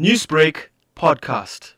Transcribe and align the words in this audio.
Newsbreak 0.00 0.68
podcast. 0.94 1.72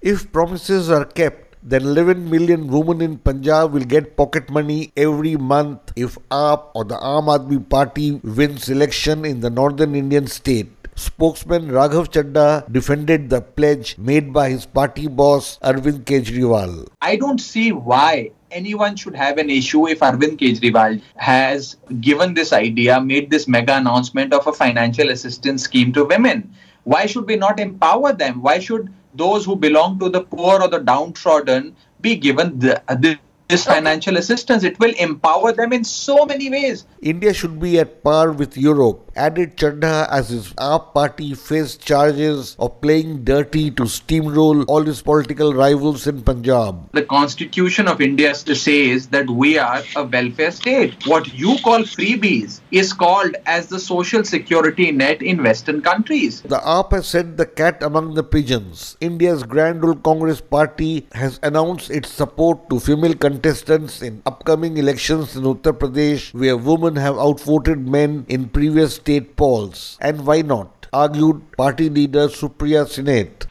If 0.00 0.30
promises 0.30 0.88
are 0.88 1.04
kept, 1.04 1.56
then 1.60 1.82
11 1.82 2.30
million 2.30 2.68
women 2.68 3.00
in 3.00 3.18
Punjab 3.18 3.72
will 3.72 3.82
get 3.82 4.16
pocket 4.16 4.48
money 4.48 4.92
every 4.96 5.34
month 5.34 5.92
if 5.96 6.16
AAP 6.30 6.70
or 6.76 6.84
the 6.84 6.94
Aam 6.94 7.26
Aadmi 7.26 7.68
Party 7.68 8.12
wins 8.22 8.68
election 8.68 9.24
in 9.24 9.40
the 9.40 9.50
northern 9.50 9.96
Indian 9.96 10.28
state. 10.28 10.68
Spokesman 10.94 11.66
Raghav 11.66 12.12
Chadha 12.12 12.72
defended 12.72 13.28
the 13.28 13.40
pledge 13.40 13.98
made 13.98 14.32
by 14.32 14.48
his 14.50 14.64
party 14.64 15.08
boss 15.08 15.58
Arvind 15.64 16.04
Kejriwal. 16.04 16.86
I 17.02 17.16
don't 17.16 17.40
see 17.40 17.72
why 17.72 18.30
anyone 18.52 18.94
should 18.94 19.16
have 19.16 19.38
an 19.38 19.50
issue 19.50 19.88
if 19.88 19.98
Arvind 19.98 20.38
Kejriwal 20.38 21.02
has 21.16 21.76
given 22.00 22.34
this 22.34 22.52
idea, 22.52 23.00
made 23.00 23.30
this 23.30 23.48
mega 23.48 23.76
announcement 23.76 24.32
of 24.32 24.46
a 24.46 24.52
financial 24.52 25.10
assistance 25.10 25.64
scheme 25.64 25.92
to 25.92 26.04
women. 26.04 26.54
Why 26.86 27.06
should 27.06 27.26
we 27.26 27.34
not 27.34 27.58
empower 27.58 28.12
them? 28.12 28.42
Why 28.42 28.60
should 28.60 28.94
those 29.12 29.44
who 29.44 29.56
belong 29.56 29.98
to 29.98 30.08
the 30.08 30.20
poor 30.20 30.62
or 30.62 30.68
the 30.68 30.78
downtrodden 30.78 31.74
be 32.00 32.14
given 32.14 32.60
the, 32.60 32.80
the, 32.88 33.18
this 33.48 33.64
financial 33.64 34.16
assistance? 34.16 34.62
It 34.62 34.78
will 34.78 34.94
empower 34.94 35.50
them 35.50 35.72
in 35.72 35.82
so 35.82 36.24
many 36.24 36.48
ways. 36.48 36.86
India 37.02 37.34
should 37.34 37.58
be 37.58 37.80
at 37.80 38.04
par 38.04 38.30
with 38.30 38.56
Europe, 38.56 39.10
added 39.16 39.56
Chadha 39.56 40.08
as 40.12 40.28
his 40.28 40.52
AAP 40.52 40.94
party 40.94 41.34
faced 41.34 41.84
charges 41.84 42.54
of 42.60 42.80
playing 42.80 43.24
dirty 43.24 43.72
to 43.72 43.82
steamroll 43.82 44.64
all 44.68 44.84
his 44.84 45.02
political 45.02 45.54
rivals 45.54 46.06
in 46.06 46.22
Punjab. 46.22 46.92
The 46.92 47.02
constitution 47.02 47.88
of 47.88 48.00
India 48.00 48.32
says 48.32 49.08
that 49.08 49.28
we 49.28 49.58
are 49.58 49.82
a 49.96 50.04
welfare 50.04 50.52
state. 50.52 51.04
What 51.04 51.34
you 51.34 51.56
call 51.64 51.80
freebies 51.80 52.60
is 52.76 52.92
called 52.92 53.34
as 53.46 53.68
the 53.68 53.80
social 53.80 54.22
security 54.22 54.92
net 54.92 55.22
in 55.22 55.42
Western 55.42 55.80
countries. 55.80 56.42
The 56.42 56.58
AAP 56.58 56.92
has 56.92 57.06
set 57.06 57.36
the 57.38 57.46
cat 57.46 57.82
among 57.82 58.12
the 58.14 58.22
pigeons. 58.22 58.98
India's 59.00 59.42
Grand 59.44 59.82
Old 59.82 60.02
Congress 60.02 60.42
Party 60.42 61.06
has 61.12 61.40
announced 61.42 61.90
its 61.90 62.10
support 62.10 62.68
to 62.68 62.78
female 62.78 63.14
contestants 63.14 64.02
in 64.02 64.22
upcoming 64.26 64.76
elections 64.76 65.36
in 65.36 65.44
Uttar 65.44 65.72
Pradesh, 65.72 66.34
where 66.34 66.56
women 66.58 66.96
have 66.96 67.16
outvoted 67.18 67.88
men 67.88 68.26
in 68.28 68.50
previous 68.50 68.96
state 68.96 69.36
polls. 69.36 69.96
And 70.00 70.26
why 70.26 70.42
not? 70.42 70.86
Argued 70.92 71.42
party 71.56 71.88
leader 71.88 72.28
Supriya 72.28 72.84
Shrinate. 72.86 73.46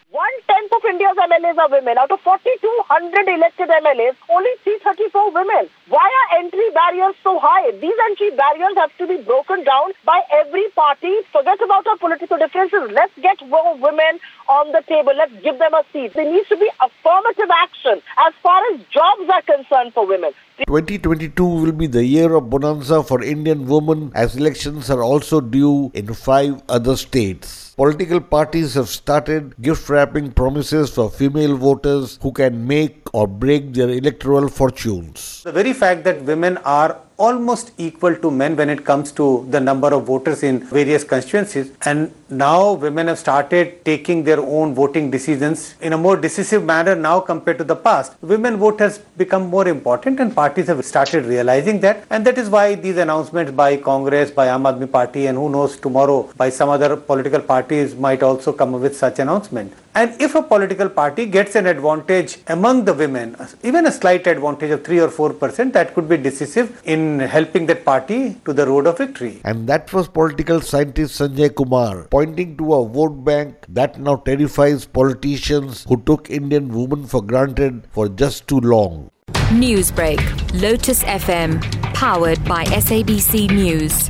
India's 0.88 1.18
MLAs 1.18 1.58
are 1.58 1.70
women. 1.70 1.98
Out 1.98 2.12
of 2.12 2.22
4,200 2.22 3.28
elected 3.28 3.70
MLAs, 3.70 4.16
only 4.30 4.52
334 4.64 5.32
women. 5.32 5.70
Why 5.88 6.06
are 6.06 6.38
entry 6.40 6.70
barriers 6.74 7.16
so 7.24 7.40
high? 7.40 7.72
These 7.72 7.98
entry 8.10 8.32
barriers 8.32 8.76
have 8.78 8.96
to 8.98 9.08
be 9.08 9.18
broken 9.18 9.64
down 9.64 9.92
by 10.06 10.22
every 10.32 10.70
party. 10.76 11.14
Forget 11.32 11.62
about 11.62 11.88
our 11.88 11.98
political 11.98 12.38
differences. 12.38 12.92
Let's 12.92 13.14
get 13.22 13.42
more 13.48 13.76
women 13.78 14.20
on 14.48 14.72
the 14.72 14.82
table. 14.88 15.14
Let's 15.16 15.34
give 15.44 15.60
them 15.60 15.74
a 15.74 15.84
seat. 15.92 16.14
There 16.14 16.32
needs 16.32 16.48
to 16.50 16.58
be 16.58 16.70
affirmative 16.82 17.50
action 17.64 18.02
as 18.18 18.34
far 18.42 18.62
as 18.74 18.80
jobs 18.92 19.30
are 19.30 19.42
concerned 19.42 19.94
for 19.94 20.06
women. 20.06 20.32
2022 20.68 21.44
will 21.46 21.72
be 21.74 21.86
the 21.86 22.04
year 22.06 22.34
of 22.34 22.50
bonanza 22.50 23.04
for 23.04 23.22
Indian 23.22 23.66
women 23.68 24.12
as 24.16 24.38
elections 24.38 24.90
are 24.90 25.04
also 25.04 25.42
due 25.42 25.92
in 25.94 26.14
five 26.14 26.62
other 26.70 26.96
states. 26.96 27.74
Political 27.76 28.22
parties 28.22 28.74
have 28.76 28.88
started 28.88 29.54
gift 29.62 29.90
wrapping 29.90 30.32
promises 30.32 30.90
for 30.90 31.10
female 31.10 31.58
voters 31.58 32.18
who 32.22 32.32
can 32.32 32.66
make 32.66 33.14
or 33.14 33.28
break 33.28 33.74
their 33.74 33.90
electoral 33.90 34.48
fortunes. 34.48 35.44
The 35.44 35.52
very 35.52 35.74
fact 35.74 36.06
that 36.06 36.22
women 36.22 36.58
are 36.60 37.02
almost 37.18 37.72
equal 37.78 38.16
to 38.16 38.30
men 38.30 38.56
when 38.56 38.70
it 38.70 38.84
comes 38.84 39.12
to 39.12 39.46
the 39.50 39.60
number 39.60 39.94
of 39.94 40.06
voters 40.06 40.44
in 40.44 40.60
various 40.60 41.04
constituencies. 41.04 41.72
And 41.86 42.12
now 42.30 42.74
women 42.74 43.08
have 43.08 43.20
started 43.20 43.84
taking 43.86 44.24
their 44.24 44.40
own 44.40 44.74
voting 44.76 45.12
decisions 45.12 45.76
in 45.82 45.94
a 45.94 45.98
more 45.98 46.18
decisive 46.18 46.64
manner 46.64 46.96
now 46.96 47.20
compared 47.20 47.58
to 47.60 47.64
the 47.64 47.76
past. 47.76 48.16
Women 48.22 48.58
vote 48.58 48.80
has 48.80 49.00
become 49.18 49.48
more 49.48 49.68
important 49.68 50.20
and 50.20 50.36
parties 50.36 50.68
have 50.68 50.84
started 50.84 51.26
realizing 51.26 51.80
that. 51.82 52.06
And 52.10 52.26
that 52.26 52.38
is 52.38 52.50
why 52.50 52.76
these 52.76 52.98
announcements 52.98 53.52
by 53.52 53.78
congress 53.78 54.32
by 54.32 54.48
Aam 54.48 54.64
Aadmi 54.64 54.92
party 54.92 55.28
and 55.28 55.38
who 55.38 55.50
knows 55.50 55.78
tomorrow 55.78 56.30
by 56.36 56.50
some 56.50 56.70
other 56.70 56.96
political 56.96 57.40
parties 57.40 57.96
might 57.96 58.24
also 58.24 58.52
come 58.52 58.74
with 58.74 58.96
such 58.96 59.20
announcement 59.20 59.74
and 59.96 60.22
if 60.22 60.36
a 60.36 60.42
political 60.42 60.90
party 60.90 61.26
gets 61.26 61.56
an 61.56 61.66
advantage 61.66 62.38
among 62.48 62.84
the 62.84 62.94
women, 62.94 63.36
even 63.64 63.86
a 63.88 63.92
slight 63.92 64.28
advantage 64.28 64.72
of 64.72 64.84
3 64.84 65.00
or 65.00 65.08
4%, 65.08 65.72
that 65.72 65.94
could 65.94 66.10
be 66.10 66.18
decisive 66.18 66.82
in 66.84 67.20
helping 67.20 67.66
that 67.68 67.86
party 67.86 68.36
to 68.44 68.52
the 68.52 68.68
road 68.68 68.88
of 68.88 68.98
victory. 68.98 69.40
And 69.46 69.68
that 69.70 69.94
was 69.94 70.10
political 70.10 70.60
scientist 70.60 71.20
Sanjay 71.20 71.56
Kumar 71.56 72.08
pointing 72.10 72.58
to 72.58 72.74
a 72.74 72.88
vote 72.88 73.24
bank 73.24 73.56
that 73.70 73.98
now 73.98 74.18
terrifies 74.18 74.86
politicians 74.86 75.86
who 75.88 76.02
took 76.02 76.30
Indian 76.30 76.68
women 76.68 77.08
for 77.08 77.22
granted 77.22 77.88
for 77.92 78.10
just 78.10 78.48
too 78.48 78.60
long. 78.60 79.10
Newsbreak, 79.50 80.20
Lotus 80.62 81.04
FM, 81.04 81.62
powered 81.94 82.44
by 82.44 82.66
SABC 82.66 83.50
News. 83.50 84.10